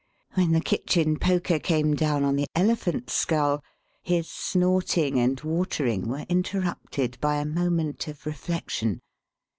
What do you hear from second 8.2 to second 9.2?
reflection.